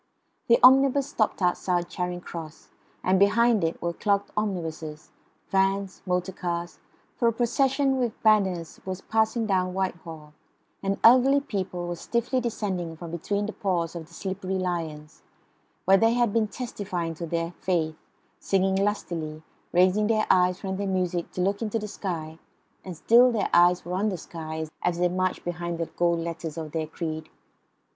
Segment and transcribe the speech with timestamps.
[0.47, 2.69] The omnibus stopped outside Charing Cross;
[3.03, 5.11] and behind it were clogged omnibuses,
[5.51, 6.79] vans, motor cars,
[7.15, 10.33] for a procession with banners was passing down Whitehall,
[10.81, 15.21] and elderly people were stiffly descending from between the paws of the slippery lions,
[15.85, 17.95] where they had been testifying to their faith,
[18.39, 22.39] singing lustily, raising their eyes from their music to look into the sky,
[22.83, 26.57] and still their eyes were on the sky as they marched behind the gold letters
[26.57, 27.29] of their creed.